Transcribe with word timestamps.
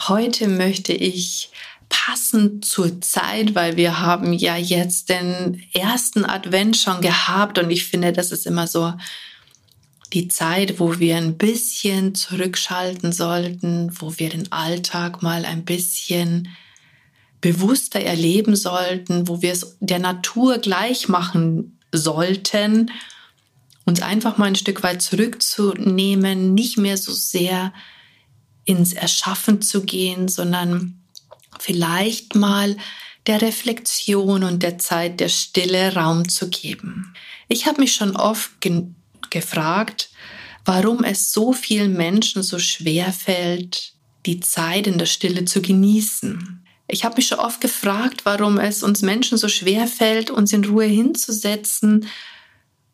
Heute 0.00 0.48
möchte 0.48 0.92
ich 0.92 1.50
passend 1.88 2.64
zur 2.64 3.00
Zeit, 3.00 3.54
weil 3.54 3.76
wir 3.76 4.00
haben 4.00 4.32
ja 4.32 4.56
jetzt 4.56 5.08
den 5.08 5.62
ersten 5.72 6.24
Advent 6.24 6.76
schon 6.76 7.00
gehabt 7.00 7.58
und 7.58 7.70
ich 7.70 7.84
finde, 7.84 8.12
das 8.12 8.32
ist 8.32 8.46
immer 8.46 8.66
so 8.66 8.92
die 10.12 10.28
Zeit, 10.28 10.78
wo 10.78 10.98
wir 10.98 11.16
ein 11.16 11.36
bisschen 11.36 12.14
zurückschalten 12.14 13.12
sollten, 13.12 13.90
wo 14.00 14.18
wir 14.18 14.30
den 14.30 14.50
Alltag 14.52 15.22
mal 15.22 15.44
ein 15.44 15.64
bisschen 15.64 16.48
bewusster 17.40 18.00
erleben 18.00 18.56
sollten, 18.56 19.28
wo 19.28 19.42
wir 19.42 19.52
es 19.52 19.76
der 19.80 19.98
Natur 19.98 20.58
gleich 20.58 21.08
machen 21.08 21.78
sollten, 21.92 22.90
uns 23.84 24.02
einfach 24.02 24.36
mal 24.36 24.46
ein 24.46 24.56
Stück 24.56 24.82
weit 24.82 25.02
zurückzunehmen, 25.02 26.54
nicht 26.54 26.76
mehr 26.76 26.96
so 26.96 27.12
sehr 27.12 27.72
ins 28.66 28.92
Erschaffen 28.92 29.62
zu 29.62 29.84
gehen, 29.84 30.28
sondern 30.28 31.00
vielleicht 31.58 32.34
mal 32.34 32.76
der 33.26 33.40
Reflexion 33.40 34.44
und 34.44 34.62
der 34.62 34.78
Zeit 34.78 35.20
der 35.20 35.30
Stille 35.30 35.94
Raum 35.94 36.28
zu 36.28 36.50
geben. 36.50 37.14
Ich 37.48 37.66
habe 37.66 37.80
mich 37.80 37.94
schon 37.94 38.14
oft 38.14 38.60
ge 38.60 38.84
gefragt, 39.30 40.10
warum 40.64 41.02
es 41.02 41.32
so 41.32 41.52
vielen 41.52 41.94
Menschen 41.94 42.44
so 42.44 42.60
schwer 42.60 43.12
fällt, 43.12 43.94
die 44.24 44.38
Zeit 44.38 44.86
in 44.86 44.98
der 44.98 45.06
Stille 45.06 45.44
zu 45.46 45.60
genießen. 45.60 46.64
Ich 46.86 47.04
habe 47.04 47.16
mich 47.16 47.26
schon 47.26 47.40
oft 47.40 47.60
gefragt, 47.60 48.24
warum 48.24 48.58
es 48.58 48.84
uns 48.84 49.02
Menschen 49.02 49.36
so 49.36 49.48
schwer 49.48 49.88
fällt, 49.88 50.30
uns 50.30 50.52
in 50.52 50.64
Ruhe 50.64 50.84
hinzusetzen 50.84 52.06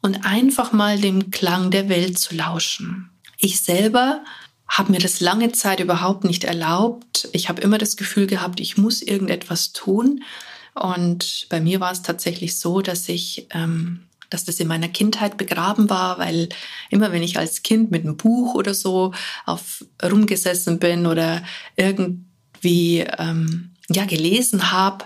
und 0.00 0.24
einfach 0.24 0.72
mal 0.72 0.98
dem 0.98 1.30
Klang 1.30 1.70
der 1.70 1.88
Welt 1.90 2.18
zu 2.18 2.34
lauschen. 2.34 3.10
Ich 3.38 3.60
selber 3.60 4.24
habe 4.72 4.90
mir 4.90 5.00
das 5.00 5.20
lange 5.20 5.52
Zeit 5.52 5.80
überhaupt 5.80 6.24
nicht 6.24 6.44
erlaubt. 6.44 7.28
Ich 7.32 7.50
habe 7.50 7.60
immer 7.60 7.76
das 7.76 7.96
Gefühl 7.96 8.26
gehabt, 8.26 8.58
ich 8.58 8.78
muss 8.78 9.02
irgendetwas 9.02 9.74
tun. 9.74 10.24
Und 10.74 11.46
bei 11.50 11.60
mir 11.60 11.78
war 11.78 11.92
es 11.92 12.00
tatsächlich 12.00 12.58
so, 12.58 12.80
dass 12.80 13.06
ich, 13.10 13.48
ähm, 13.50 14.04
dass 14.30 14.46
das 14.46 14.60
in 14.60 14.68
meiner 14.68 14.88
Kindheit 14.88 15.36
begraben 15.36 15.90
war, 15.90 16.18
weil 16.18 16.48
immer 16.88 17.12
wenn 17.12 17.22
ich 17.22 17.38
als 17.38 17.62
Kind 17.62 17.90
mit 17.90 18.04
einem 18.04 18.16
Buch 18.16 18.54
oder 18.54 18.72
so 18.72 19.12
auf 19.44 19.84
rumgesessen 20.02 20.78
bin 20.78 21.04
oder 21.04 21.42
irgendwie 21.76 23.00
ähm, 23.18 23.72
ja 23.90 24.06
gelesen 24.06 24.72
habe, 24.72 25.04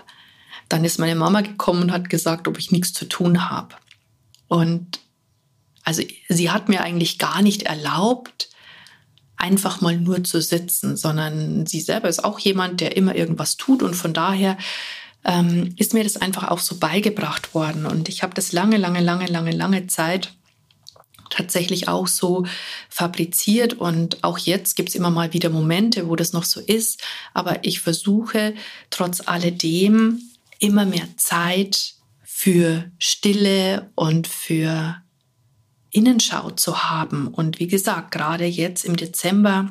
dann 0.69 0.85
ist 0.85 0.97
meine 0.97 1.15
Mama 1.15 1.41
gekommen 1.41 1.83
und 1.83 1.91
hat 1.91 2.09
gesagt, 2.09 2.47
ob 2.47 2.57
ich 2.57 2.71
nichts 2.71 2.93
zu 2.93 3.03
tun 3.03 3.49
habe. 3.49 3.75
Und 4.47 5.01
also 5.83 6.03
sie 6.29 6.51
hat 6.51 6.69
mir 6.69 6.83
eigentlich 6.83 7.19
gar 7.19 7.41
nicht 7.41 7.63
erlaubt, 7.63 8.47
einfach 9.37 9.81
mal 9.81 9.97
nur 9.97 10.23
zu 10.23 10.41
sitzen, 10.41 10.97
sondern 10.97 11.65
sie 11.65 11.81
selber 11.81 12.09
ist 12.09 12.23
auch 12.23 12.39
jemand, 12.39 12.81
der 12.81 12.97
immer 12.97 13.15
irgendwas 13.15 13.57
tut 13.57 13.83
und 13.83 13.95
von 13.95 14.13
daher 14.13 14.57
ähm, 15.23 15.73
ist 15.77 15.93
mir 15.93 16.03
das 16.03 16.17
einfach 16.17 16.47
auch 16.49 16.59
so 16.59 16.77
beigebracht 16.77 17.53
worden. 17.53 17.85
Und 17.85 18.09
ich 18.09 18.23
habe 18.23 18.33
das 18.33 18.51
lange, 18.51 18.77
lange, 18.77 19.01
lange, 19.01 19.27
lange, 19.27 19.51
lange 19.51 19.87
Zeit 19.87 20.33
tatsächlich 21.29 21.87
auch 21.87 22.07
so 22.07 22.45
fabriziert 22.89 23.73
und 23.73 24.23
auch 24.23 24.37
jetzt 24.37 24.75
gibt 24.75 24.89
es 24.89 24.95
immer 24.95 25.09
mal 25.09 25.33
wieder 25.33 25.49
Momente, 25.49 26.07
wo 26.07 26.15
das 26.15 26.33
noch 26.33 26.45
so 26.45 26.61
ist, 26.61 27.03
aber 27.33 27.65
ich 27.65 27.81
versuche 27.81 28.53
trotz 28.89 29.21
alledem 29.25 30.21
immer 30.59 30.85
mehr 30.85 31.07
Zeit 31.17 31.95
für 32.23 32.89
Stille 32.97 33.91
und 33.95 34.27
für 34.27 34.95
Innenschau 35.97 36.51
zu 36.51 36.83
haben. 36.83 37.27
Und 37.27 37.59
wie 37.59 37.67
gesagt, 37.67 38.11
gerade 38.11 38.45
jetzt 38.45 38.85
im 38.85 38.95
Dezember, 38.95 39.69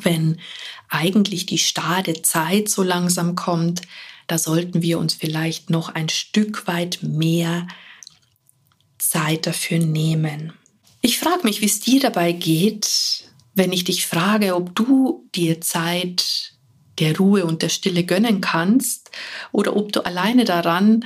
wenn 0.00 0.40
eigentlich 0.88 1.44
die 1.44 1.58
starre 1.58 2.22
Zeit 2.22 2.70
so 2.70 2.82
langsam 2.82 3.34
kommt, 3.34 3.82
da 4.26 4.38
sollten 4.38 4.80
wir 4.80 4.98
uns 4.98 5.12
vielleicht 5.12 5.68
noch 5.68 5.90
ein 5.90 6.08
Stück 6.08 6.66
weit 6.66 7.00
mehr 7.02 7.68
Zeit 8.98 9.46
dafür 9.46 9.78
nehmen. 9.78 10.54
Ich 11.02 11.18
frage 11.18 11.44
mich, 11.44 11.60
wie 11.60 11.66
es 11.66 11.80
dir 11.80 12.00
dabei 12.00 12.32
geht, 12.32 13.28
wenn 13.54 13.70
ich 13.70 13.84
dich 13.84 14.06
frage, 14.06 14.56
ob 14.56 14.74
du 14.74 15.28
dir 15.34 15.60
Zeit 15.60 16.54
der 16.98 17.18
Ruhe 17.18 17.44
und 17.44 17.60
der 17.60 17.68
Stille 17.68 18.04
gönnen 18.04 18.40
kannst 18.40 19.10
oder 19.52 19.76
ob 19.76 19.92
du 19.92 20.06
alleine 20.06 20.44
daran, 20.44 21.04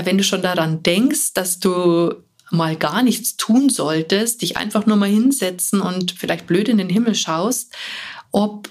wenn 0.00 0.16
du 0.16 0.22
schon 0.22 0.42
daran 0.42 0.84
denkst, 0.84 1.32
dass 1.34 1.58
du 1.58 2.22
mal 2.50 2.76
gar 2.76 3.02
nichts 3.02 3.36
tun 3.36 3.68
solltest, 3.70 4.42
dich 4.42 4.56
einfach 4.56 4.86
nur 4.86 4.96
mal 4.96 5.08
hinsetzen 5.08 5.80
und 5.80 6.12
vielleicht 6.12 6.46
blöd 6.46 6.68
in 6.68 6.78
den 6.78 6.88
Himmel 6.88 7.14
schaust, 7.14 7.72
ob 8.32 8.68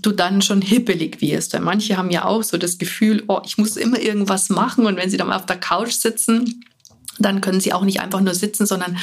du 0.00 0.12
dann 0.12 0.42
schon 0.42 0.62
hippelig 0.62 1.20
wirst. 1.20 1.52
Weil 1.54 1.60
manche 1.60 1.96
haben 1.96 2.10
ja 2.10 2.24
auch 2.24 2.42
so 2.42 2.58
das 2.58 2.78
Gefühl, 2.78 3.24
oh, 3.28 3.40
ich 3.44 3.58
muss 3.58 3.76
immer 3.76 4.00
irgendwas 4.00 4.48
machen 4.50 4.86
und 4.86 4.96
wenn 4.96 5.10
sie 5.10 5.16
dann 5.16 5.28
mal 5.28 5.36
auf 5.36 5.46
der 5.46 5.60
Couch 5.60 5.92
sitzen, 5.92 6.64
dann 7.18 7.40
können 7.40 7.60
sie 7.60 7.72
auch 7.72 7.84
nicht 7.84 8.00
einfach 8.00 8.20
nur 8.20 8.34
sitzen, 8.34 8.66
sondern 8.66 8.98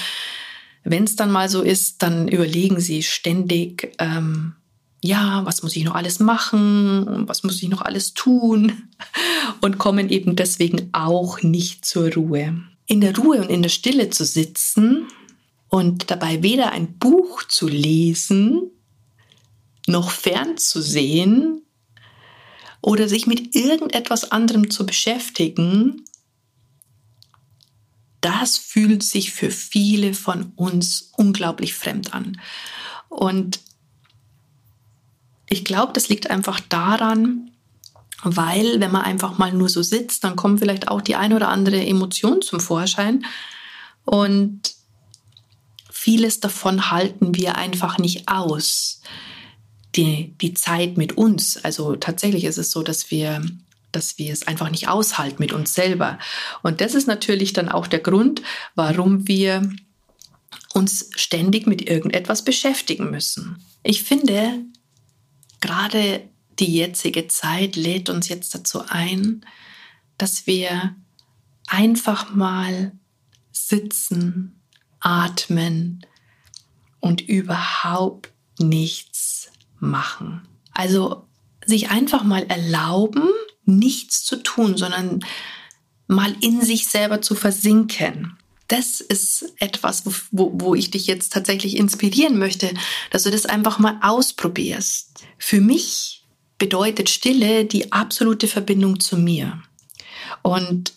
wenn 0.84 1.04
es 1.04 1.16
dann 1.16 1.32
mal 1.32 1.50
so 1.50 1.62
ist, 1.62 2.02
dann 2.02 2.28
überlegen 2.28 2.80
sie 2.80 3.04
ständig, 3.04 3.94
ähm, 4.00 4.54
ja, 5.02 5.46
was 5.46 5.64
muss 5.64 5.76
ich 5.76 5.84
noch 5.86 5.96
alles 5.96 6.20
machen, 6.20 7.28
was 7.28 7.44
muss 7.44 7.62
ich 7.62 7.70
noch 7.70 7.82
alles 7.82 8.14
tun? 8.14 8.90
Und 9.62 9.78
kommen 9.78 10.10
eben 10.10 10.36
deswegen 10.36 10.90
auch 10.92 11.42
nicht 11.42 11.86
zur 11.86 12.14
Ruhe 12.14 12.64
in 12.90 13.02
der 13.02 13.16
Ruhe 13.16 13.40
und 13.40 13.50
in 13.50 13.62
der 13.62 13.70
Stille 13.70 14.10
zu 14.10 14.26
sitzen 14.26 15.08
und 15.70 16.10
dabei 16.10 16.42
weder 16.42 16.72
ein 16.72 16.98
Buch 16.98 17.44
zu 17.44 17.68
lesen, 17.68 18.72
noch 19.86 20.10
fernzusehen 20.10 21.62
oder 22.82 23.08
sich 23.08 23.28
mit 23.28 23.56
irgendetwas 23.56 24.32
anderem 24.32 24.72
zu 24.72 24.88
beschäftigen, 24.88 26.04
das 28.22 28.58
fühlt 28.58 29.04
sich 29.04 29.32
für 29.32 29.52
viele 29.52 30.16
von 30.16 30.52
uns 30.56 31.12
unglaublich 31.16 31.76
fremd 31.76 32.14
an. 32.16 32.42
Und 33.08 33.60
ich 35.48 35.64
glaube, 35.64 35.94
das 35.94 36.10
liegt 36.10 36.32
einfach 36.32 36.60
daran, 36.60 37.52
weil 38.24 38.80
wenn 38.80 38.92
man 38.92 39.04
einfach 39.04 39.38
mal 39.38 39.54
nur 39.54 39.70
so 39.70 39.82
sitzt, 39.82 40.24
dann 40.24 40.36
kommt 40.36 40.60
vielleicht 40.60 40.88
auch 40.88 41.02
die 41.02 41.16
ein 41.16 41.34
oder 41.34 41.50
andere 41.50 41.86
Emotion 41.86 42.42
zum 42.42 42.60
Vorschein 42.60 43.26
und 44.04 44.62
vieles 45.90 46.40
davon 46.40 46.92
halten 46.92 47.36
wir 47.36 47.56
einfach 47.56 47.98
nicht 47.98 48.28
aus. 48.28 49.02
Die, 49.96 50.36
die 50.40 50.54
Zeit 50.54 50.98
mit 50.98 51.18
uns. 51.18 51.58
Also 51.66 51.96
tatsächlich 51.96 52.46
ist 52.46 52.60
es 52.60 52.70
so, 52.70 52.84
dass 52.84 53.10
wir 53.10 53.42
dass 53.92 54.18
wir 54.18 54.32
es 54.32 54.48
einfach 54.48 54.70
nicht 54.70 54.88
aushalten 54.88 55.38
mit 55.40 55.52
uns 55.52 55.74
selber. 55.74 56.20
Und 56.62 56.82
das 56.82 56.94
ist 56.94 57.08
natürlich 57.08 57.54
dann 57.54 57.70
auch 57.70 57.88
der 57.88 58.00
Grund, 58.00 58.42
warum 58.76 59.28
wir 59.28 59.68
uns 60.74 61.10
ständig 61.16 61.68
mit 61.68 61.90
irgendetwas 61.90 62.44
beschäftigen 62.44 63.10
müssen. 63.10 63.64
Ich 63.84 64.04
finde, 64.04 64.64
gerade 65.62 66.22
die 66.60 66.74
jetzige 66.74 67.28
Zeit 67.28 67.76
lädt 67.76 68.10
uns 68.10 68.28
jetzt 68.28 68.54
dazu 68.54 68.82
ein, 68.88 69.46
dass 70.18 70.48
wir 70.48 70.96
einfach 71.68 72.34
mal 72.34 72.92
sitzen, 73.52 74.62
atmen 75.00 76.06
und 77.00 77.22
überhaupt 77.22 78.32
nichts 78.60 79.52
machen. 79.80 80.48
Also 80.74 81.26
sich 81.66 81.90
einfach 81.90 82.24
mal 82.24 82.44
erlauben, 82.44 83.30
nichts 83.66 84.24
zu 84.24 84.38
tun, 84.38 84.76
sondern 84.76 85.20
mal 86.08 86.36
in 86.42 86.62
sich 86.62 86.88
selber 86.88 87.22
zu 87.22 87.36
versinken. 87.36 88.38
Das 88.68 89.02
ist 89.02 89.54
etwas, 89.58 90.04
wo, 90.32 90.52
wo, 90.54 90.76
ich 90.76 90.92
dich 90.92 91.08
jetzt 91.08 91.34
tatsächlich 91.34 91.78
inspirieren 91.78 92.38
möchte, 92.38 92.72
dass 93.12 93.24
du 93.24 93.32
das 93.32 93.46
einfach 93.46 93.80
mal 93.80 94.00
ausprobierst. 94.02 95.12
Für 95.38 95.62
mich 95.62 96.19
bedeutet 96.60 97.10
Stille 97.10 97.66
die 97.66 97.92
absolute 97.92 98.48
Verbindung 98.48 99.00
zu 99.00 99.18
mir. 99.18 99.62
Und 100.44 100.94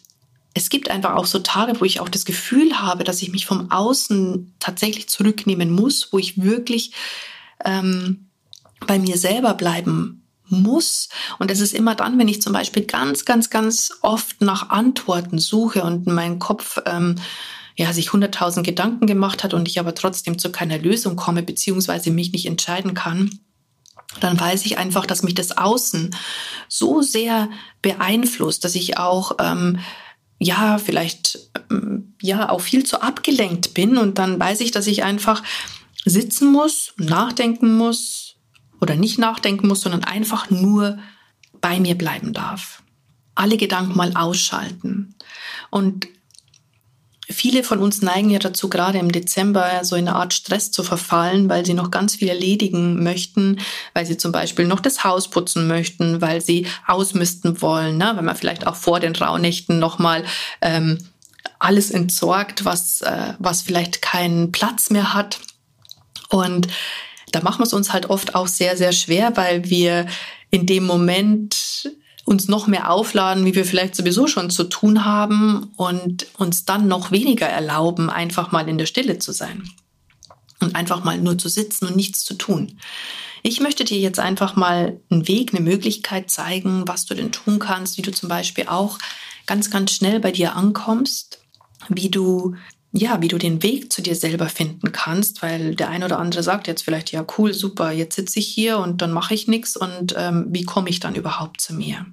es 0.55 0.69
gibt 0.69 0.91
einfach 0.91 1.15
auch 1.15 1.25
so 1.25 1.39
Tage, 1.39 1.81
wo 1.81 1.85
ich 1.85 2.01
auch 2.01 2.09
das 2.09 2.25
Gefühl 2.25 2.81
habe, 2.81 3.05
dass 3.05 3.23
ich 3.23 3.33
mich 3.33 3.47
vom 3.47 3.71
Außen 3.71 4.55
tatsächlich 4.61 5.09
zurücknehmen 5.09 5.71
muss, 5.71 6.13
wo 6.13 6.19
ich 6.19 6.43
wirklich 6.43 6.93
ähm, 7.65 8.29
bei 8.87 8.99
mir 8.99 9.17
selber 9.17 9.55
bleiben 9.55 10.27
muss. 10.49 11.09
Und 11.39 11.51
es 11.51 11.61
ist 11.61 11.73
immer 11.73 11.95
dann, 11.95 12.19
wenn 12.19 12.29
ich 12.29 12.43
zum 12.43 12.53
Beispiel 12.53 12.85
ganz, 12.85 13.25
ganz, 13.25 13.49
ganz 13.49 13.93
oft 14.03 14.43
nach 14.43 14.69
Antworten 14.69 15.39
suche 15.39 15.83
und 15.85 16.07
mein 16.07 16.39
Kopf 16.39 16.79
ähm, 16.85 17.17
ja, 17.77 17.93
sich 17.95 18.13
hunderttausend 18.13 18.67
Gedanken 18.67 19.07
gemacht 19.07 19.45
hat 19.45 19.55
und 19.55 19.67
ich 19.67 19.81
aber 19.81 19.95
trotzdem 19.95 20.39
zu 20.39 20.53
keiner 20.53 20.77
Lösung 20.77 21.17
komme, 21.17 21.43
beziehungsweise 21.43 22.11
mich 22.11 22.33
nicht 22.33 22.45
entscheiden 22.45 22.93
kann, 22.93 23.41
dann 24.21 24.39
weiß 24.39 24.67
ich 24.67 24.79
einfach, 24.79 25.07
dass 25.07 25.23
mich 25.23 25.35
das 25.35 25.57
Außen 25.57 26.15
so 26.69 27.03
sehr 27.03 27.49
beeinflusst, 27.81 28.65
dass 28.65 28.75
ich 28.75 28.99
auch 28.99 29.37
ähm, 29.41 29.79
ja 30.39 30.79
vielleicht 30.79 31.51
ähm, 31.71 32.15
ja 32.21 32.49
auch 32.49 32.61
viel 32.61 32.85
zu 32.85 33.03
abgelenkt 33.03 33.75
bin 33.75 33.97
und 33.97 34.19
dann 34.19 34.39
weiß 34.39 34.61
ich, 34.61 34.71
dass 34.71 34.87
ich 34.87 35.03
einfach 35.05 35.43
sitzen 36.05 36.51
muss, 36.51 36.95
nachdenken 36.97 37.77
muss 37.77 38.37
oder 38.81 38.97
nicht 38.97 39.19
nachdenken 39.19 39.69
muss, 39.69 39.81
sondern 39.81 40.05
einfach 40.05 40.51
nur 40.51 40.99
bei 41.61 41.81
mir 41.81 41.97
bleiben 41.97 42.33
darf. 42.33 42.83
Alle 43.35 43.57
Gedanken 43.57 43.97
mal 43.97 44.15
ausschalten. 44.15 45.15
Und 45.71 46.09
Viele 47.33 47.65
von 47.65 47.79
uns 47.79 48.03
neigen 48.03 48.31
ja 48.31 48.39
dazu, 48.39 48.69
gerade 48.69 48.99
im 48.99 49.11
Dezember 49.11 49.85
so 49.85 49.97
in 49.97 50.07
eine 50.07 50.17
Art 50.17 50.35
Stress 50.35 50.71
zu 50.71 50.83
verfallen, 50.83 51.49
weil 51.49 51.65
sie 51.65 51.75
noch 51.75 51.91
ganz 51.91 52.17
viel 52.17 52.29
erledigen 52.29 53.03
möchten, 53.03 53.59
weil 53.95 54.07
sie 54.07 54.17
zum 54.17 54.33
Beispiel 54.33 54.67
noch 54.67 54.81
das 54.81 55.05
Haus 55.05 55.29
putzen 55.29 55.67
möchten, 55.67 56.21
weil 56.21 56.41
sie 56.41 56.67
ausmisten 56.87 57.61
wollen, 57.63 57.97
ne? 57.97 58.13
wenn 58.15 58.25
man 58.25 58.37
vielleicht 58.37 58.67
auch 58.67 58.77
vor 58.77 59.01
den 59.01 59.15
Rauhnächten 59.15 59.79
nochmal 59.79 60.25
ähm, 60.61 60.99
alles 61.59 61.91
entsorgt, 61.91 62.65
was, 62.65 63.01
äh, 63.03 63.35
was 63.39 63.63
vielleicht 63.63 64.03
keinen 64.03 64.53
Platz 64.53 64.91
mehr 64.91 65.15
hat. 65.15 65.41
Und 66.29 66.69
da 67.31 67.41
machen 67.41 67.61
wir 67.61 67.67
es 67.67 67.73
uns 67.73 67.93
halt 67.93 68.11
oft 68.11 68.35
auch 68.35 68.47
sehr, 68.47 68.77
sehr 68.77 68.93
schwer, 68.93 69.37
weil 69.37 69.69
wir 69.71 70.07
in 70.51 70.67
dem 70.67 70.85
Moment 70.85 71.91
uns 72.33 72.49
noch 72.49 72.67
mehr 72.67 72.91
aufladen, 72.91 73.45
wie 73.45 73.55
wir 73.55 73.65
vielleicht 73.65 73.95
sowieso 73.95 74.27
schon 74.27 74.51
zu 74.51 74.65
tun 74.65 75.05
haben 75.05 75.71
und 75.77 76.27
uns 76.39 76.65
dann 76.65 76.89
noch 76.89 77.13
weniger 77.13 77.47
erlauben, 77.47 78.11
einfach 78.11 78.51
mal 78.51 78.69
in 78.69 78.79
der 78.79 78.87
Stille 78.87 79.19
zu 79.19 79.33
sein 79.33 79.69
und 80.61 80.75
einfach 80.75 81.05
mal 81.05 81.19
nur 81.19 81.39
zu 81.39 81.49
sitzen 81.49 81.87
und 81.87 81.97
nichts 81.97 82.25
zu 82.25 82.35
tun. 82.35 82.79
Ich 83.43 83.61
möchte 83.61 83.85
dir 83.85 83.99
jetzt 83.99 84.21
einfach 84.21 84.57
mal 84.57 85.01
einen 85.11 85.29
Weg, 85.29 85.53
eine 85.53 85.63
Möglichkeit 85.63 86.31
zeigen, 86.31 86.85
was 86.87 87.05
du 87.05 87.15
denn 87.15 87.33
tun 87.33 87.59
kannst, 87.59 87.99
wie 87.99 88.03
du 88.03 88.13
zum 88.13 88.29
Beispiel 88.29 88.67
auch 88.69 88.99
ganz, 89.47 89.71
ganz 89.71 89.91
schnell 89.91 90.21
bei 90.21 90.33
dir 90.33 90.57
ankommst, 90.57 91.41
wie 91.89 92.09
du 92.09 92.55
ja, 92.95 93.23
wie 93.23 93.29
du 93.29 93.39
den 93.39 93.63
Weg 93.63 93.91
zu 93.91 94.03
dir 94.03 94.15
selber 94.15 94.51
finden 94.51 94.93
kannst, 94.93 95.41
weil 95.41 95.75
der 95.75 95.89
eine 95.89 96.05
oder 96.05 96.19
andere 96.19 96.43
sagt 96.43 96.67
jetzt 96.67 96.83
vielleicht, 96.83 97.11
ja, 97.11 97.25
cool, 97.39 97.55
super, 97.55 97.91
jetzt 97.91 98.17
sitze 98.17 98.39
ich 98.39 98.47
hier 98.47 98.79
und 98.79 99.01
dann 99.01 99.13
mache 99.13 99.33
ich 99.33 99.49
nichts 99.49 99.79
und 99.79 100.15
ähm, 100.17 100.47
wie 100.51 100.65
komme 100.65 100.91
ich 100.91 101.01
dann 101.01 101.15
überhaupt 101.15 101.63
zu 101.63 101.73
mir? 101.73 102.05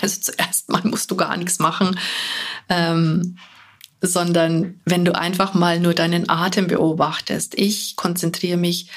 Also 0.00 0.20
zuerst 0.22 0.70
mal 0.70 0.82
musst 0.84 1.10
du 1.10 1.16
gar 1.16 1.36
nichts 1.36 1.58
machen, 1.58 1.98
ähm, 2.68 3.36
sondern 4.00 4.80
wenn 4.84 5.04
du 5.04 5.14
einfach 5.14 5.54
mal 5.54 5.80
nur 5.80 5.94
deinen 5.94 6.28
Atem 6.28 6.66
beobachtest. 6.66 7.58
Ich 7.58 7.94
konzentriere 7.96 8.56
mich, 8.56 8.88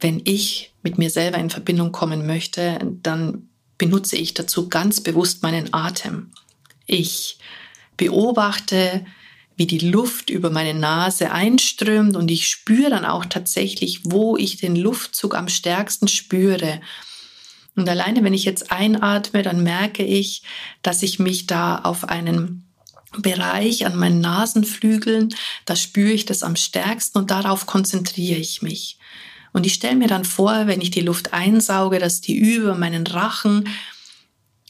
wenn 0.00 0.20
ich 0.24 0.74
mit 0.82 0.98
mir 0.98 1.10
selber 1.10 1.38
in 1.38 1.50
Verbindung 1.50 1.92
kommen 1.92 2.26
möchte, 2.26 2.78
dann 3.02 3.48
benutze 3.78 4.16
ich 4.16 4.34
dazu 4.34 4.68
ganz 4.68 5.00
bewusst 5.00 5.42
meinen 5.42 5.72
Atem. 5.72 6.30
Ich 6.86 7.38
beobachte, 7.96 9.04
wie 9.56 9.66
die 9.66 9.78
Luft 9.78 10.30
über 10.30 10.50
meine 10.50 10.74
Nase 10.74 11.30
einströmt 11.30 12.16
und 12.16 12.30
ich 12.30 12.48
spüre 12.48 12.90
dann 12.90 13.04
auch 13.04 13.24
tatsächlich, 13.24 14.00
wo 14.04 14.36
ich 14.36 14.56
den 14.56 14.76
Luftzug 14.76 15.34
am 15.34 15.48
stärksten 15.48 16.08
spüre. 16.08 16.80
Und 17.74 17.88
alleine, 17.88 18.22
wenn 18.22 18.34
ich 18.34 18.44
jetzt 18.44 18.70
einatme, 18.70 19.42
dann 19.42 19.62
merke 19.62 20.04
ich, 20.04 20.42
dass 20.82 21.02
ich 21.02 21.18
mich 21.18 21.46
da 21.46 21.78
auf 21.78 22.08
einen 22.08 22.68
Bereich 23.18 23.84
an 23.86 23.96
meinen 23.96 24.20
Nasenflügeln, 24.20 25.34
da 25.64 25.76
spüre 25.76 26.12
ich 26.12 26.24
das 26.24 26.42
am 26.42 26.56
stärksten 26.56 27.18
und 27.18 27.30
darauf 27.30 27.66
konzentriere 27.66 28.38
ich 28.38 28.62
mich. 28.62 28.98
Und 29.52 29.66
ich 29.66 29.74
stelle 29.74 29.96
mir 29.96 30.08
dann 30.08 30.24
vor, 30.24 30.66
wenn 30.66 30.80
ich 30.80 30.90
die 30.90 31.02
Luft 31.02 31.34
einsauge, 31.34 31.98
dass 31.98 32.22
die 32.22 32.34
über 32.34 32.74
meinen 32.74 33.06
Rachen 33.06 33.68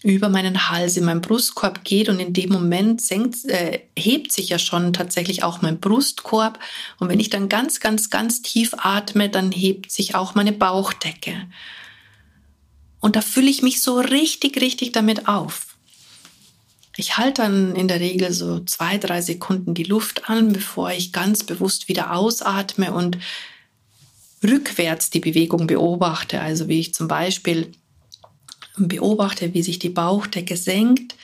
über 0.03 0.29
meinen 0.29 0.69
Hals 0.69 0.97
in 0.97 1.05
meinen 1.05 1.21
Brustkorb 1.21 1.85
geht 1.85 2.09
und 2.09 2.19
in 2.19 2.33
dem 2.33 2.51
Moment 2.51 3.01
senkt, 3.01 3.45
äh, 3.45 3.81
hebt 3.97 4.33
sich 4.33 4.49
ja 4.49 4.59
schon 4.59 4.93
tatsächlich 4.93 5.45
auch 5.45 5.63
mein 5.63 5.79
Brustkorb 5.79 6.59
und 6.99 7.09
wenn 7.09 7.21
ich 7.21 7.31
dann 7.31 7.49
ganz, 7.49 7.81
ganz, 7.81 8.11
ganz 8.11 8.43
tief 8.43 8.75
atme, 8.79 9.29
dann 9.29 9.53
hebt 9.53 9.91
sich 9.91 10.15
auch 10.15 10.35
meine 10.35 10.53
Bauchdecke. 10.53 11.47
Und 13.03 13.17
da 13.17 13.21
fülle 13.21 13.51
ich 13.51 13.63
mich 13.63 13.83
so 13.83 13.99
richtig, 13.99 14.61
richtig 14.63 14.93
damit 14.93 15.27
auf. 15.27 15.77
Ich 16.97 17.19
halte 17.19 17.43
dann 17.43 17.75
in 17.75 17.89
der 17.89 17.99
Regel 17.99 18.33
so 18.33 18.61
zwei, 18.61 18.97
drei 18.97 19.21
Sekunden 19.21 19.75
die 19.75 19.83
Luft 19.83 20.31
an, 20.31 20.53
bevor 20.53 20.93
ich 20.93 21.13
ganz 21.13 21.43
bewusst 21.43 21.89
wieder 21.89 22.15
ausatme 22.15 22.93
und 22.93 23.19
rückwärts 24.45 25.11
die 25.11 25.19
Bewegung 25.19 25.67
beobachte. 25.67 26.41
Also 26.41 26.69
wie 26.69 26.79
ich 26.79 26.95
zum 26.95 27.09
Beispiel 27.09 27.73
beobachte, 28.77 29.53
wie 29.53 29.65
sich 29.65 29.81
die 29.81 29.89
Bauchdecke 29.89 30.57
senkt, 30.57 31.17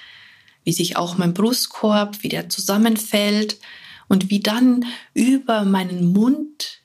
wie 0.65 0.73
sich 0.73 0.97
auch 0.97 1.17
mein 1.17 1.33
Brustkorb 1.33 2.25
wieder 2.25 2.49
zusammenfällt 2.49 3.61
und 4.09 4.31
wie 4.31 4.41
dann 4.41 4.85
über 5.15 5.65
meinen 5.65 6.13
Mund 6.13 6.81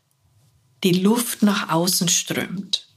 die 0.84 0.94
Luft 0.94 1.42
nach 1.42 1.70
außen 1.70 2.10
strömt. 2.10 2.93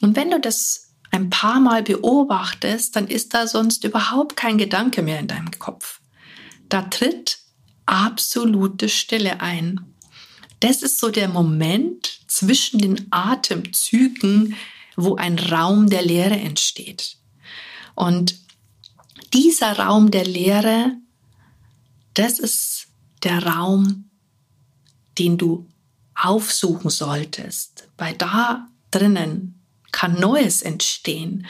Und 0.00 0.16
wenn 0.16 0.30
du 0.30 0.40
das 0.40 0.92
ein 1.10 1.30
paar 1.30 1.60
Mal 1.60 1.82
beobachtest, 1.82 2.96
dann 2.96 3.08
ist 3.08 3.34
da 3.34 3.46
sonst 3.46 3.84
überhaupt 3.84 4.36
kein 4.36 4.58
Gedanke 4.58 5.02
mehr 5.02 5.20
in 5.20 5.28
deinem 5.28 5.50
Kopf. 5.58 6.00
Da 6.68 6.82
tritt 6.82 7.38
absolute 7.86 8.88
Stille 8.88 9.40
ein. 9.40 9.80
Das 10.60 10.82
ist 10.82 10.98
so 10.98 11.10
der 11.10 11.28
Moment 11.28 12.20
zwischen 12.26 12.80
den 12.80 13.06
Atemzügen, 13.10 14.56
wo 14.96 15.16
ein 15.16 15.38
Raum 15.38 15.88
der 15.88 16.02
Leere 16.02 16.36
entsteht. 16.36 17.16
Und 17.94 18.36
dieser 19.32 19.78
Raum 19.78 20.10
der 20.10 20.24
Leere, 20.24 20.92
das 22.14 22.38
ist 22.38 22.88
der 23.22 23.46
Raum, 23.46 24.10
den 25.18 25.38
du 25.38 25.66
aufsuchen 26.14 26.90
solltest, 26.90 27.88
weil 27.98 28.14
da 28.14 28.68
drinnen 28.90 29.62
kann 29.96 30.20
Neues 30.20 30.60
entstehen. 30.60 31.46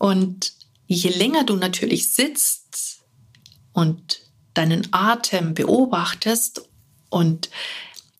Und 0.00 0.52
je 0.88 1.10
länger 1.10 1.44
du 1.44 1.54
natürlich 1.54 2.12
sitzt 2.12 3.02
und 3.72 4.20
deinen 4.52 4.88
Atem 4.90 5.54
beobachtest 5.54 6.62
und 7.08 7.50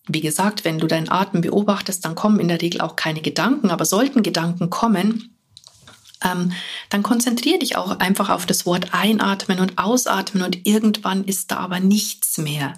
wie 0.07 0.21
gesagt, 0.21 0.65
wenn 0.65 0.79
du 0.79 0.87
deinen 0.87 1.11
Atem 1.11 1.41
beobachtest, 1.41 2.05
dann 2.05 2.15
kommen 2.15 2.39
in 2.39 2.47
der 2.47 2.63
Regel 2.63 2.81
auch 2.81 2.95
keine 2.95 3.21
Gedanken, 3.21 3.71
aber 3.71 3.85
sollten 3.85 4.23
Gedanken 4.23 4.71
kommen, 4.71 5.37
ähm, 6.23 6.53
dann 6.89 7.03
konzentriere 7.03 7.59
dich 7.59 7.77
auch 7.77 7.99
einfach 7.99 8.31
auf 8.31 8.47
das 8.47 8.65
Wort 8.65 8.95
einatmen 8.95 9.59
und 9.59 9.77
ausatmen 9.77 10.45
und 10.45 10.67
irgendwann 10.69 11.25
ist 11.25 11.51
da 11.51 11.57
aber 11.57 11.81
nichts 11.81 12.39
mehr. 12.39 12.75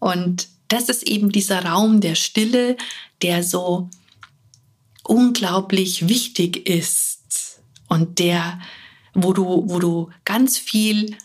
Und 0.00 0.48
das 0.66 0.88
ist 0.88 1.04
eben 1.04 1.30
dieser 1.30 1.64
Raum 1.64 2.00
der 2.00 2.16
Stille, 2.16 2.76
der 3.22 3.44
so 3.44 3.88
unglaublich 5.04 6.08
wichtig 6.08 6.68
ist 6.68 7.60
und 7.88 8.18
der, 8.18 8.60
wo 9.14 9.32
du, 9.32 9.64
wo 9.68 9.78
du 9.78 10.10
ganz 10.24 10.58
viel 10.58 11.16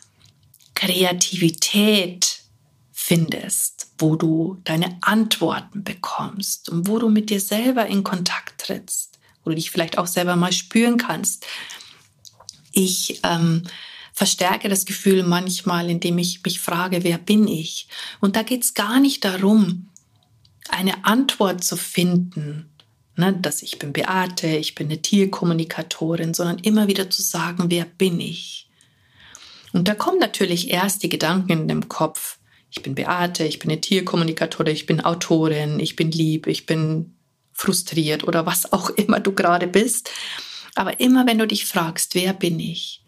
Kreativität 0.75 2.41
findest, 2.91 3.91
wo 3.98 4.15
du 4.15 4.60
deine 4.63 4.98
Antworten 5.01 5.84
bekommst 5.84 6.69
und 6.69 6.88
wo 6.88 7.00
du 7.00 7.10
mit 7.10 7.29
dir 7.29 7.39
selber 7.39 7.88
in 7.88 8.03
Kontakt 8.03 8.62
trittst, 8.62 9.17
wo 9.43 9.50
du 9.50 9.55
dich 9.55 9.72
vielleicht 9.72 9.98
auch 9.98 10.07
selber 10.07 10.36
mal 10.36 10.51
spüren 10.51 10.98
kannst. 10.98 11.46
Ich 12.74 13.22
ähm, 13.24 13.63
verstärke 14.13 14.67
das 14.67 14.86
Gefühl 14.86 15.24
manchmal, 15.24 15.89
indem 15.89 16.17
ich 16.17 16.43
mich 16.43 16.60
frage, 16.60 17.03
wer 17.03 17.17
bin 17.17 17.48
ich? 17.48 17.88
Und 18.19 18.36
da 18.36 18.43
geht 18.43 18.63
es 18.63 18.74
gar 18.74 19.00
nicht 19.00 19.24
darum, 19.24 19.89
eine 20.69 21.05
Antwort 21.05 21.63
zu 21.63 21.77
finden, 21.77 22.69
ne, 23.17 23.33
dass 23.33 23.62
ich 23.62 23.79
bin 23.79 23.93
Beate, 23.93 24.47
ich 24.47 24.75
bin 24.75 24.88
eine 24.88 25.01
Tierkommunikatorin, 25.01 26.33
sondern 26.33 26.59
immer 26.59 26.88
wieder 26.88 27.09
zu 27.09 27.21
sagen, 27.21 27.65
wer 27.69 27.86
bin 27.86 28.19
ich? 28.19 28.69
Und 29.74 29.88
da 29.88 29.95
kommen 29.95 30.19
natürlich 30.19 30.71
erst 30.71 31.03
die 31.03 31.09
Gedanken 31.09 31.51
in 31.51 31.67
dem 31.67 31.89
Kopf, 31.89 32.38
ich 32.69 32.83
bin 32.83 32.95
Beate, 32.95 33.43
ich 33.45 33.59
bin 33.59 33.71
eine 33.71 33.81
Tierkommunikatorin, 33.81 34.74
ich 34.74 34.86
bin 34.86 35.01
Autorin, 35.01 35.79
ich 35.79 35.95
bin 35.95 36.12
lieb, 36.12 36.47
ich 36.47 36.65
bin 36.65 37.15
frustriert 37.53 38.24
oder 38.24 38.45
was 38.45 38.71
auch 38.71 38.89
immer 38.91 39.19
du 39.19 39.33
gerade 39.33 39.67
bist. 39.67 40.12
Aber 40.75 41.00
immer 41.00 41.25
wenn 41.25 41.39
du 41.39 41.47
dich 41.47 41.65
fragst, 41.65 42.13
wer 42.13 42.33
bin 42.33 42.59
ich, 42.59 43.03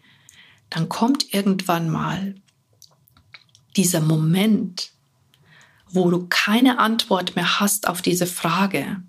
dann 0.70 0.88
kommt 0.88 1.32
irgendwann 1.32 1.88
mal 1.88 2.34
dieser 3.76 4.00
Moment, 4.00 4.90
wo 5.88 6.10
du 6.10 6.26
keine 6.28 6.78
Antwort 6.78 7.36
mehr 7.36 7.60
hast 7.60 7.88
auf 7.88 8.02
diese 8.02 8.26
Frage. 8.26 9.02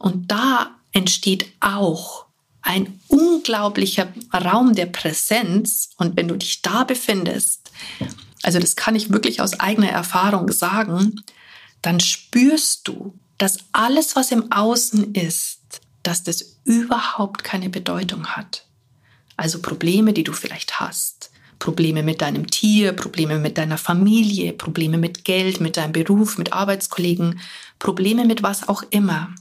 Und 0.00 0.32
da 0.32 0.70
entsteht 0.92 1.52
auch 1.60 2.24
ein 2.62 3.00
unglaublicher 3.08 4.08
Raum 4.34 4.74
der 4.74 4.86
Präsenz. 4.86 5.90
Und 5.98 6.16
wenn 6.16 6.26
du 6.26 6.36
dich 6.36 6.62
da 6.62 6.84
befindest, 6.84 7.70
also 8.42 8.58
das 8.58 8.76
kann 8.76 8.96
ich 8.96 9.12
wirklich 9.12 9.40
aus 9.40 9.60
eigener 9.60 9.90
Erfahrung 9.90 10.50
sagen, 10.50 11.22
dann 11.82 12.00
spürst 12.00 12.88
du, 12.88 13.14
dass 13.38 13.58
alles, 13.72 14.16
was 14.16 14.32
im 14.32 14.50
Außen 14.50 15.14
ist, 15.14 15.60
dass 16.02 16.22
das 16.22 16.56
überhaupt 16.64 17.44
keine 17.44 17.68
Bedeutung 17.68 18.26
hat. 18.26 18.64
Also 19.36 19.60
Probleme, 19.60 20.12
die 20.12 20.24
du 20.24 20.32
vielleicht 20.32 20.80
hast, 20.80 21.30
Probleme 21.58 22.02
mit 22.02 22.22
deinem 22.22 22.46
Tier, 22.46 22.94
Probleme 22.94 23.38
mit 23.38 23.58
deiner 23.58 23.78
Familie, 23.78 24.54
Probleme 24.54 24.96
mit 24.96 25.24
Geld, 25.24 25.60
mit 25.60 25.76
deinem 25.76 25.92
Beruf, 25.92 26.38
mit 26.38 26.54
Arbeitskollegen, 26.54 27.40
Probleme 27.78 28.24
mit 28.24 28.42
was 28.42 28.66
auch 28.68 28.82
immer. 28.90 29.34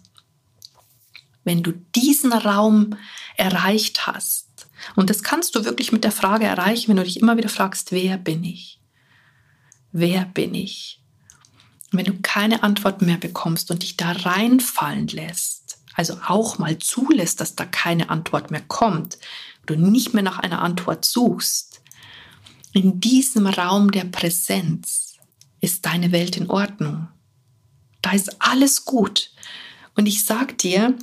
Wenn 1.43 1.63
du 1.63 1.71
diesen 1.71 2.33
Raum 2.33 2.97
erreicht 3.37 4.07
hast, 4.07 4.47
und 4.95 5.09
das 5.09 5.23
kannst 5.23 5.55
du 5.55 5.65
wirklich 5.65 5.91
mit 5.91 6.03
der 6.03 6.11
Frage 6.11 6.45
erreichen, 6.45 6.89
wenn 6.89 6.97
du 6.97 7.03
dich 7.03 7.19
immer 7.19 7.37
wieder 7.37 7.49
fragst, 7.49 7.91
wer 7.91 8.17
bin 8.17 8.43
ich? 8.43 8.79
Wer 9.91 10.25
bin 10.25 10.53
ich? 10.53 10.99
wenn 11.91 12.05
du 12.05 12.19
keine 12.21 12.63
Antwort 12.63 13.01
mehr 13.01 13.17
bekommst 13.17 13.71
und 13.71 13.83
dich 13.83 13.97
da 13.97 14.11
reinfallen 14.11 15.07
lässt, 15.07 15.79
also 15.95 16.17
auch 16.27 16.59
mal 16.59 16.77
zulässt, 16.77 17.41
dass 17.41 17.55
da 17.55 17.65
keine 17.65 18.09
Antwort 18.09 18.51
mehr 18.51 18.61
kommt, 18.61 19.17
du 19.65 19.75
nicht 19.75 20.13
mehr 20.13 20.23
nach 20.23 20.39
einer 20.39 20.61
Antwort 20.61 21.05
suchst, 21.05 21.81
in 22.73 22.99
diesem 22.99 23.47
Raum 23.47 23.91
der 23.91 24.05
Präsenz 24.05 25.15
ist 25.59 25.85
deine 25.85 26.11
Welt 26.11 26.37
in 26.37 26.49
Ordnung. 26.49 27.07
Da 28.01 28.11
ist 28.11 28.41
alles 28.41 28.85
gut. 28.85 29.31
Und 29.95 30.05
ich 30.05 30.23
sag 30.23 30.57
dir, 30.59 30.95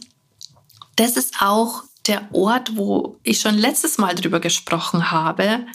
das 0.97 1.17
ist 1.17 1.41
auch 1.41 1.85
der 2.07 2.35
Ort, 2.35 2.77
wo 2.77 3.19
ich 3.23 3.41
schon 3.41 3.57
letztes 3.57 3.99
Mal 3.99 4.15
drüber 4.15 4.41
gesprochen 4.41 5.11
habe. 5.11 5.67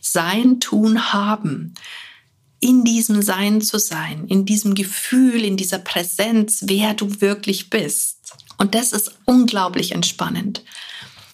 Sein, 0.00 0.60
tun, 0.60 1.12
haben. 1.12 1.74
In 2.60 2.84
diesem 2.84 3.22
Sein 3.22 3.62
zu 3.62 3.78
sein, 3.78 4.26
in 4.26 4.44
diesem 4.44 4.74
Gefühl, 4.74 5.44
in 5.44 5.56
dieser 5.56 5.78
Präsenz, 5.78 6.64
wer 6.66 6.94
du 6.94 7.20
wirklich 7.20 7.70
bist. 7.70 8.34
Und 8.58 8.74
das 8.74 8.92
ist 8.92 9.12
unglaublich 9.24 9.92
entspannend. 9.92 10.62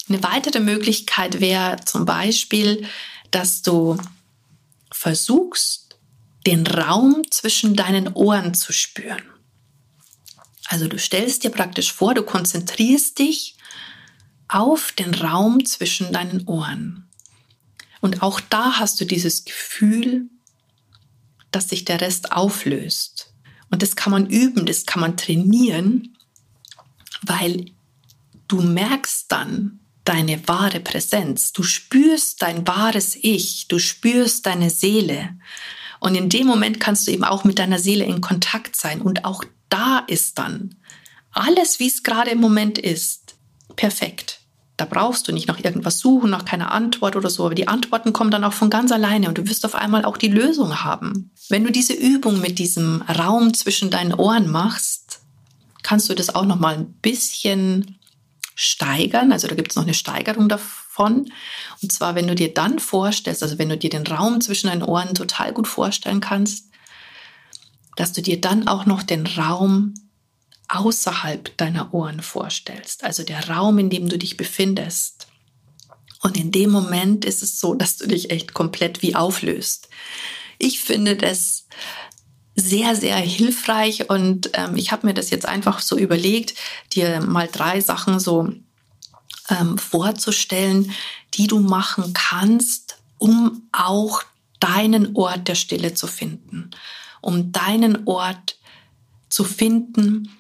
Eine 0.08 0.22
weitere 0.22 0.60
Möglichkeit 0.60 1.40
wäre 1.40 1.76
zum 1.84 2.04
Beispiel, 2.04 2.86
dass 3.32 3.62
du 3.62 3.96
versuchst, 4.92 5.98
den 6.46 6.64
Raum 6.66 7.22
zwischen 7.30 7.74
deinen 7.74 8.12
Ohren 8.12 8.54
zu 8.54 8.72
spüren. 8.72 9.24
Also 10.76 10.88
du 10.88 10.98
stellst 10.98 11.42
dir 11.42 11.48
praktisch 11.48 11.90
vor, 11.90 12.12
du 12.12 12.22
konzentrierst 12.22 13.18
dich 13.18 13.56
auf 14.46 14.92
den 14.92 15.14
Raum 15.14 15.64
zwischen 15.64 16.12
deinen 16.12 16.46
Ohren. 16.46 17.08
Und 18.02 18.20
auch 18.20 18.40
da 18.40 18.78
hast 18.78 19.00
du 19.00 19.06
dieses 19.06 19.46
Gefühl, 19.46 20.28
dass 21.50 21.70
sich 21.70 21.86
der 21.86 22.02
Rest 22.02 22.32
auflöst. 22.32 23.32
Und 23.70 23.80
das 23.80 23.96
kann 23.96 24.10
man 24.10 24.28
üben, 24.28 24.66
das 24.66 24.84
kann 24.84 25.00
man 25.00 25.16
trainieren, 25.16 26.14
weil 27.22 27.70
du 28.46 28.60
merkst 28.60 29.32
dann, 29.32 29.80
deine 30.04 30.46
wahre 30.46 30.80
Präsenz. 30.80 31.52
Du 31.52 31.62
spürst 31.62 32.42
dein 32.42 32.66
wahres 32.66 33.16
Ich, 33.18 33.66
du 33.68 33.78
spürst 33.78 34.44
deine 34.44 34.68
Seele. 34.68 35.38
Und 36.00 36.14
in 36.14 36.28
dem 36.28 36.46
Moment 36.46 36.80
kannst 36.80 37.06
du 37.06 37.12
eben 37.12 37.24
auch 37.24 37.44
mit 37.44 37.58
deiner 37.58 37.78
Seele 37.78 38.04
in 38.04 38.20
Kontakt 38.20 38.76
sein. 38.76 39.00
Und 39.00 39.24
auch 39.24 39.44
da 39.68 40.00
ist 40.06 40.38
dann 40.38 40.76
alles, 41.32 41.78
wie 41.80 41.86
es 41.86 42.02
gerade 42.02 42.30
im 42.30 42.40
Moment 42.40 42.78
ist, 42.78 43.34
perfekt. 43.76 44.40
Da 44.76 44.84
brauchst 44.84 45.26
du 45.26 45.32
nicht 45.32 45.48
noch 45.48 45.62
irgendwas 45.62 45.98
suchen, 46.00 46.30
noch 46.30 46.44
keine 46.44 46.70
Antwort 46.70 47.16
oder 47.16 47.30
so. 47.30 47.46
Aber 47.46 47.54
die 47.54 47.68
Antworten 47.68 48.12
kommen 48.12 48.30
dann 48.30 48.44
auch 48.44 48.52
von 48.52 48.68
ganz 48.68 48.92
alleine 48.92 49.28
und 49.28 49.38
du 49.38 49.48
wirst 49.48 49.64
auf 49.64 49.74
einmal 49.74 50.04
auch 50.04 50.18
die 50.18 50.28
Lösung 50.28 50.84
haben. 50.84 51.30
Wenn 51.48 51.64
du 51.64 51.72
diese 51.72 51.94
Übung 51.94 52.40
mit 52.40 52.58
diesem 52.58 53.02
Raum 53.02 53.54
zwischen 53.54 53.90
deinen 53.90 54.12
Ohren 54.12 54.50
machst, 54.50 55.20
kannst 55.82 56.10
du 56.10 56.14
das 56.14 56.34
auch 56.34 56.44
noch 56.44 56.58
mal 56.58 56.74
ein 56.74 56.92
bisschen 56.94 57.98
steigern. 58.54 59.32
Also 59.32 59.48
da 59.48 59.54
gibt 59.54 59.70
es 59.70 59.76
noch 59.76 59.84
eine 59.84 59.94
Steigerung 59.94 60.48
davon. 60.48 60.85
Und 60.98 61.92
zwar, 61.92 62.14
wenn 62.14 62.26
du 62.26 62.34
dir 62.34 62.52
dann 62.52 62.78
vorstellst, 62.78 63.42
also 63.42 63.58
wenn 63.58 63.68
du 63.68 63.76
dir 63.76 63.90
den 63.90 64.06
Raum 64.06 64.40
zwischen 64.40 64.68
deinen 64.68 64.82
Ohren 64.82 65.14
total 65.14 65.52
gut 65.52 65.68
vorstellen 65.68 66.20
kannst, 66.20 66.70
dass 67.96 68.12
du 68.12 68.22
dir 68.22 68.40
dann 68.40 68.68
auch 68.68 68.86
noch 68.86 69.02
den 69.02 69.26
Raum 69.26 69.94
außerhalb 70.68 71.56
deiner 71.56 71.94
Ohren 71.94 72.20
vorstellst. 72.20 73.04
Also 73.04 73.22
der 73.22 73.48
Raum, 73.48 73.78
in 73.78 73.90
dem 73.90 74.08
du 74.08 74.18
dich 74.18 74.36
befindest. 74.36 75.28
Und 76.22 76.36
in 76.36 76.50
dem 76.50 76.70
Moment 76.70 77.24
ist 77.24 77.42
es 77.42 77.60
so, 77.60 77.74
dass 77.74 77.98
du 77.98 78.06
dich 78.06 78.30
echt 78.30 78.52
komplett 78.52 79.02
wie 79.02 79.14
auflöst. 79.14 79.88
Ich 80.58 80.80
finde 80.80 81.16
das 81.16 81.66
sehr, 82.56 82.96
sehr 82.96 83.16
hilfreich 83.16 84.08
und 84.08 84.50
ähm, 84.54 84.76
ich 84.76 84.90
habe 84.90 85.06
mir 85.06 85.14
das 85.14 85.28
jetzt 85.28 85.46
einfach 85.46 85.80
so 85.80 85.98
überlegt, 85.98 86.54
dir 86.92 87.20
mal 87.20 87.48
drei 87.52 87.80
Sachen 87.80 88.18
so 88.18 88.50
ähm, 89.48 89.78
vorzustellen, 89.78 90.92
die 91.34 91.46
du 91.46 91.60
machen 91.60 92.12
kannst, 92.12 92.98
um 93.18 93.62
auch 93.72 94.22
deinen 94.60 95.16
Ort 95.16 95.48
der 95.48 95.54
Stille 95.54 95.94
zu 95.94 96.06
finden, 96.06 96.70
um 97.20 97.52
deinen 97.52 98.06
Ort 98.06 98.56
zu 99.28 99.44
finden, 99.44 100.30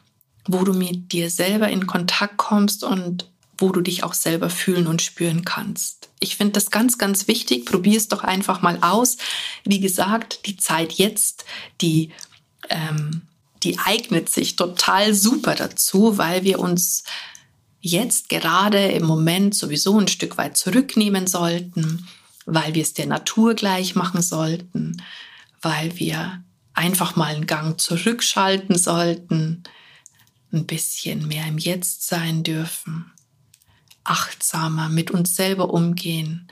wo 0.46 0.64
du 0.64 0.72
mit 0.72 1.12
dir 1.12 1.30
selber 1.30 1.68
in 1.68 1.86
Kontakt 1.86 2.36
kommst 2.36 2.84
und 2.84 3.28
wo 3.58 3.70
du 3.70 3.80
dich 3.80 4.04
auch 4.04 4.14
selber 4.14 4.50
fühlen 4.50 4.86
und 4.86 5.02
spüren 5.02 5.44
kannst. 5.44 6.10
Ich 6.20 6.36
finde 6.36 6.52
das 6.52 6.70
ganz, 6.70 6.98
ganz 6.98 7.26
wichtig. 7.26 7.64
Probier 7.64 7.96
es 7.96 8.08
doch 8.08 8.22
einfach 8.22 8.62
mal 8.62 8.78
aus. 8.82 9.16
Wie 9.64 9.80
gesagt, 9.80 10.46
die 10.46 10.56
Zeit 10.56 10.92
jetzt, 10.92 11.44
die, 11.80 12.12
ähm, 12.68 13.22
die 13.62 13.78
eignet 13.78 14.28
sich 14.28 14.56
total 14.56 15.14
super 15.14 15.54
dazu, 15.54 16.18
weil 16.18 16.44
wir 16.44 16.58
uns 16.58 17.04
jetzt 17.80 18.28
gerade 18.28 18.86
im 18.88 19.04
Moment 19.04 19.54
sowieso 19.54 19.98
ein 19.98 20.08
Stück 20.08 20.38
weit 20.38 20.56
zurücknehmen 20.56 21.26
sollten, 21.26 22.06
weil 22.44 22.74
wir 22.74 22.82
es 22.82 22.94
der 22.94 23.06
Natur 23.06 23.54
gleich 23.54 23.94
machen 23.94 24.22
sollten, 24.22 25.02
weil 25.62 25.98
wir 25.98 26.42
einfach 26.74 27.16
mal 27.16 27.34
einen 27.34 27.46
Gang 27.46 27.80
zurückschalten 27.80 28.76
sollten, 28.76 29.62
ein 30.52 30.66
bisschen 30.66 31.26
mehr 31.26 31.46
im 31.46 31.58
Jetzt 31.58 32.06
sein 32.06 32.42
dürfen 32.42 33.12
achtsamer 34.06 34.88
mit 34.88 35.10
uns 35.10 35.34
selber 35.34 35.70
umgehen. 35.70 36.48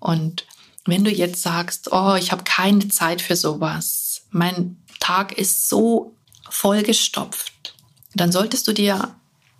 Und 0.00 0.46
wenn 0.84 1.04
du 1.04 1.10
jetzt 1.10 1.42
sagst, 1.42 1.92
oh, 1.92 2.14
ich 2.14 2.32
habe 2.32 2.44
keine 2.44 2.88
Zeit 2.88 3.20
für 3.22 3.36
sowas, 3.36 4.26
mein 4.30 4.76
Tag 5.00 5.36
ist 5.36 5.68
so 5.68 6.16
vollgestopft, 6.48 7.74
dann 8.14 8.32
solltest 8.32 8.66
du 8.66 8.72
dir 8.72 9.14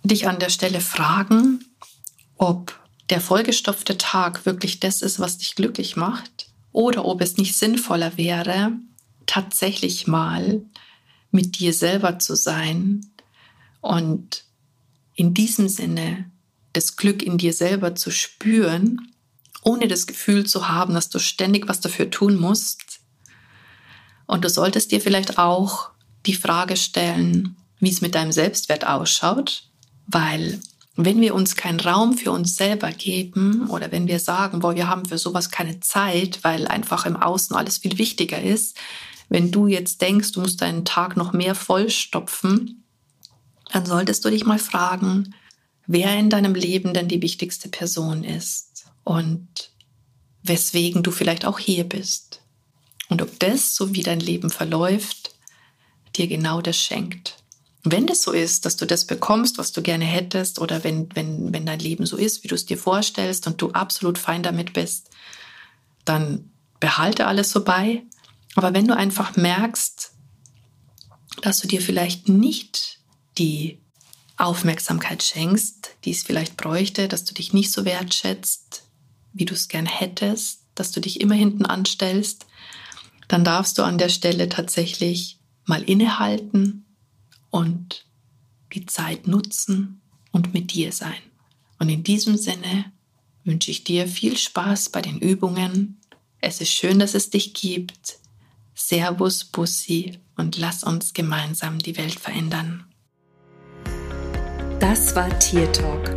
dich 0.09 0.29
an 0.29 0.39
der 0.39 0.51
Stelle 0.51 0.81
fragen, 0.81 1.65
ob 2.37 2.79
der 3.11 3.21
vollgestopfte 3.21 3.99
Tag 3.99 4.47
wirklich 4.47 4.81
das 4.81 5.03
ist, 5.03 5.21
was 5.21 5.39
dich 5.39 5.55
glücklich 5.55 5.97
macht, 5.97 6.49
oder 6.73 7.05
ob 7.07 7.23
es 7.23 7.39
nicht 7.39 7.57
sinnvoller 7.57 8.17
wäre, 8.17 8.73
tatsächlich 9.25 10.07
mal 10.07 10.63
mit 11.31 11.59
dir 11.59 11.73
selber 11.73 12.19
zu 12.19 12.37
sein 12.37 13.07
und 13.81 14.45
in 15.15 15.33
diesem 15.33 15.69
Sinne 15.69 16.31
das 16.73 16.97
Glück 16.97 17.23
in 17.23 17.39
dir 17.39 17.53
selber 17.53 17.95
zu 17.95 18.11
spüren, 18.11 19.13
ohne 19.63 19.89
das 19.89 20.07
Gefühl 20.07 20.45
zu 20.45 20.69
haben, 20.69 20.95
dass 20.95 21.09
du 21.09 21.19
ständig 21.19 21.69
was 21.69 21.81
dafür 21.81 22.11
tun 22.11 22.37
musst. 22.37 23.01
Und 24.27 24.45
du 24.45 24.51
solltest 24.51 24.93
dir 24.93 25.01
vielleicht 25.01 25.39
auch 25.39 25.91
die 26.27 26.35
Frage 26.35 26.77
stellen, 26.77 27.57
wie 27.81 27.91
es 27.91 28.01
mit 28.01 28.15
deinem 28.15 28.33
Selbstwert 28.33 28.87
ausschaut, 28.87 29.69
weil 30.07 30.61
wenn 30.97 31.21
wir 31.21 31.35
uns 31.35 31.57
keinen 31.57 31.81
Raum 31.81 32.17
für 32.17 32.33
uns 32.33 32.57
selber 32.57 32.91
geben 32.91 33.69
oder 33.69 33.93
wenn 33.93 34.09
wir 34.09 34.19
sagen, 34.19 34.61
boah, 34.61 34.75
wir 34.75 34.89
haben 34.89 35.05
für 35.05 35.19
sowas 35.19 35.51
keine 35.51 35.81
Zeit, 35.81 36.43
weil 36.43 36.67
einfach 36.67 37.05
im 37.05 37.17
Außen 37.17 37.55
alles 37.55 37.79
viel 37.79 37.99
wichtiger 37.99 38.41
ist, 38.41 38.79
wenn 39.29 39.51
du 39.51 39.67
jetzt 39.67 40.01
denkst, 40.01 40.33
du 40.33 40.41
musst 40.41 40.63
deinen 40.63 40.85
Tag 40.85 41.17
noch 41.17 41.33
mehr 41.33 41.55
vollstopfen, 41.55 42.85
dann 43.73 43.85
solltest 43.85 44.25
du 44.25 44.31
dich 44.31 44.47
mal 44.47 44.59
fragen, 44.59 45.35
wer 45.87 46.17
in 46.17 46.31
deinem 46.31 46.55
Leben 46.55 46.95
denn 46.95 47.09
die 47.09 47.21
wichtigste 47.23 47.69
Person 47.69 48.25
ist 48.25 48.87
und 49.05 49.71
weswegen 50.43 51.03
du 51.03 51.11
vielleicht 51.11 51.45
auch 51.45 51.59
hier 51.59 51.85
bist. 51.85 52.41
Und 53.09 53.21
ob 53.23 53.39
das, 53.41 53.75
so 53.75 53.95
wie 53.95 54.03
dein 54.03 54.21
Leben 54.21 54.51
verläuft, 54.51 55.35
dir 56.17 56.27
genau 56.27 56.61
das 56.61 56.77
schenkt. 56.77 57.43
Wenn 57.89 58.09
das 58.09 58.23
so 58.23 58.33
ist, 58.33 58.67
dass 58.67 58.77
du 58.77 58.85
das 58.85 59.05
bekommst, 59.05 59.59
was 59.59 59.71
du 59.71 59.81
gerne 59.81 60.05
hättest, 60.05 60.59
oder 60.59 60.83
wenn, 60.83 61.09
wenn, 61.15 61.53
wenn 61.53 61.67
dein 61.67 61.79
Leben 61.79 62.05
so 62.05 62.17
ist, 62.17 62.43
wie 62.43 62.49
du 62.49 62.57
es 62.57 62.67
dir 62.67 62.77
vorstellst 62.77 63.47
und 63.47 63.63
du 63.63 63.71
absolut 63.71 64.19
fein 64.19 64.43
damit 64.43 64.73
bist, 64.73 65.09
dann 66.05 66.51
behalte 66.81 67.29
alles 67.29 67.51
so 67.51 67.63
bei. 67.63 68.03
Aber 68.57 68.75
wenn 68.75 68.89
du 68.89 68.97
einfach 68.97 69.37
merkst, 69.37 70.11
dass 71.43 71.61
du 71.61 71.69
dir 71.69 71.81
vielleicht 71.81 72.29
nicht 72.29 72.99
die 73.39 73.81
Aufmerksamkeit 74.37 75.23
schenkst, 75.23 75.91
die 76.05 76.11
es 76.11 76.25
vielleicht 76.25 76.57
bräuchte, 76.57 77.07
dass 77.07 77.25
du 77.25 77.35
dich 77.35 77.53
nicht 77.53 77.71
so 77.71 77.85
wertschätzt, 77.85 78.83
wie 79.33 79.45
du 79.45 79.55
es 79.55 79.69
gern 79.69 79.87
hättest, 79.87 80.63
dass 80.75 80.91
du 80.91 81.01
dich 81.01 81.21
immer 81.21 81.37
hinten 81.37 81.65
anstellst, 81.65 82.47
dann 83.29 83.45
darfst 83.45 83.79
du 83.79 83.85
an 83.85 83.97
der 83.97 84.09
Stelle 84.09 84.49
tatsächlich 84.49 85.39
mal 85.67 85.85
innehalten 85.85 86.86
und 87.57 88.05
die 88.75 88.85
Zeit 88.85 89.27
nutzen 89.27 90.03
und 90.31 90.53
mit 90.53 90.75
dir 90.75 90.93
sein. 90.93 91.23
Und 91.79 91.89
in 91.89 92.03
diesem 92.03 92.37
Sinne 92.37 92.93
wünsche 93.45 93.71
ich 93.71 93.83
dir 93.83 94.07
viel 94.07 94.37
Spaß 94.37 94.91
bei 94.91 95.01
den 95.01 95.19
Übungen. 95.19 95.99
Es 96.43 96.61
ist 96.61 96.71
schön, 96.71 96.99
dass 96.99 97.15
es 97.15 97.31
dich 97.31 97.55
gibt. 97.55 98.19
Servus, 98.75 99.45
Bussi 99.45 100.19
und 100.37 100.59
lass 100.59 100.85
uns 100.85 101.15
gemeinsam 101.15 101.79
die 101.79 101.97
Welt 101.97 102.21
verändern. 102.21 102.85
Das 104.79 105.17
war 105.17 105.39
Tier 105.39 105.73
Talk 105.73 106.11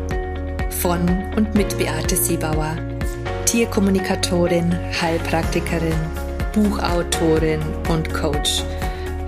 von 0.82 1.08
und 1.36 1.56
mit 1.56 1.78
Beate 1.78 2.18
Siebauer, 2.18 2.76
Tierkommunikatorin, 3.46 4.74
Heilpraktikerin, 5.02 6.00
Buchautorin 6.54 7.62
und 7.88 8.14
Coach. 8.14 8.62